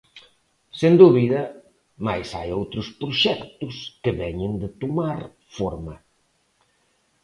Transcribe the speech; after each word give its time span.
Sen 0.79 0.93
dúbida, 1.01 1.41
mais 2.05 2.27
hai 2.37 2.49
outros 2.59 2.87
proxectos 2.99 3.75
que 4.01 4.11
veñen 4.21 4.51
de 4.61 4.69
tomar 4.81 5.19
forma. 5.57 5.95